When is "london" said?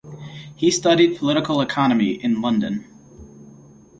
2.41-2.85